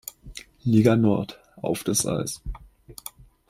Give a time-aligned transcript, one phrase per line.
[0.63, 2.41] Liga Nord, auf das Eis.